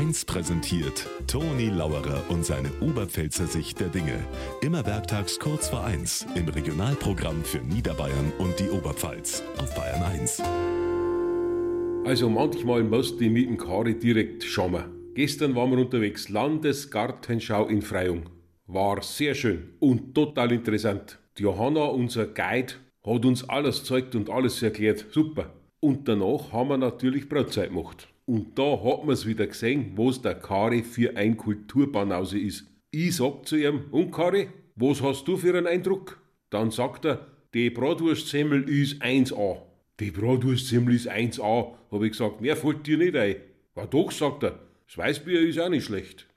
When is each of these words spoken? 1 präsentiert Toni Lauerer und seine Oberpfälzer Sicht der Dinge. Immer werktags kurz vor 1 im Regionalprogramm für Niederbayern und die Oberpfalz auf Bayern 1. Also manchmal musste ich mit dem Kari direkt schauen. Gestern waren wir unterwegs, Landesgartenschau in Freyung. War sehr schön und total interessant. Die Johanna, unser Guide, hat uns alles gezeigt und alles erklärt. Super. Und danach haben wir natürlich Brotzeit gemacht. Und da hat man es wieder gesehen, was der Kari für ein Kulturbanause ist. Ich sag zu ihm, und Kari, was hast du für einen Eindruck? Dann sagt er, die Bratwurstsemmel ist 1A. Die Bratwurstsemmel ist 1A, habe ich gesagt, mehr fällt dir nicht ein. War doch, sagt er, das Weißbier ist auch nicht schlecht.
1 0.00 0.24
präsentiert 0.24 1.06
Toni 1.26 1.68
Lauerer 1.68 2.24
und 2.30 2.42
seine 2.42 2.70
Oberpfälzer 2.80 3.46
Sicht 3.46 3.80
der 3.80 3.88
Dinge. 3.88 4.18
Immer 4.62 4.86
werktags 4.86 5.38
kurz 5.38 5.68
vor 5.68 5.84
1 5.84 6.26
im 6.36 6.48
Regionalprogramm 6.48 7.44
für 7.44 7.58
Niederbayern 7.58 8.32
und 8.38 8.58
die 8.58 8.70
Oberpfalz 8.70 9.42
auf 9.58 9.74
Bayern 9.74 10.02
1. 10.02 10.42
Also 12.06 12.30
manchmal 12.30 12.82
musste 12.82 13.24
ich 13.24 13.30
mit 13.30 13.46
dem 13.46 13.58
Kari 13.58 13.98
direkt 13.98 14.42
schauen. 14.42 14.84
Gestern 15.14 15.54
waren 15.54 15.72
wir 15.72 15.78
unterwegs, 15.80 16.30
Landesgartenschau 16.30 17.66
in 17.66 17.82
Freyung. 17.82 18.22
War 18.68 19.02
sehr 19.02 19.34
schön 19.34 19.74
und 19.80 20.14
total 20.14 20.52
interessant. 20.52 21.18
Die 21.36 21.42
Johanna, 21.42 21.84
unser 21.84 22.24
Guide, 22.24 22.72
hat 23.04 23.26
uns 23.26 23.46
alles 23.50 23.80
gezeigt 23.80 24.14
und 24.14 24.30
alles 24.30 24.62
erklärt. 24.62 25.04
Super. 25.10 25.52
Und 25.80 26.08
danach 26.08 26.52
haben 26.54 26.70
wir 26.70 26.78
natürlich 26.78 27.28
Brotzeit 27.28 27.68
gemacht. 27.68 28.08
Und 28.30 28.56
da 28.56 28.80
hat 28.84 29.04
man 29.04 29.14
es 29.14 29.26
wieder 29.26 29.48
gesehen, 29.48 29.90
was 29.96 30.22
der 30.22 30.36
Kari 30.36 30.84
für 30.84 31.16
ein 31.16 31.36
Kulturbanause 31.36 32.38
ist. 32.38 32.64
Ich 32.92 33.16
sag 33.16 33.44
zu 33.44 33.56
ihm, 33.56 33.86
und 33.90 34.12
Kari, 34.12 34.46
was 34.76 35.02
hast 35.02 35.26
du 35.26 35.36
für 35.36 35.48
einen 35.58 35.66
Eindruck? 35.66 36.20
Dann 36.48 36.70
sagt 36.70 37.06
er, 37.06 37.26
die 37.54 37.70
Bratwurstsemmel 37.70 38.68
ist 38.68 39.02
1A. 39.02 39.56
Die 39.98 40.12
Bratwurstsemmel 40.12 40.94
ist 40.94 41.10
1A, 41.10 41.74
habe 41.90 42.06
ich 42.06 42.12
gesagt, 42.12 42.40
mehr 42.40 42.56
fällt 42.56 42.86
dir 42.86 42.98
nicht 42.98 43.16
ein. 43.16 43.34
War 43.74 43.88
doch, 43.88 44.12
sagt 44.12 44.44
er, 44.44 44.60
das 44.86 44.96
Weißbier 44.96 45.40
ist 45.40 45.58
auch 45.58 45.68
nicht 45.68 45.86
schlecht. 45.86 46.28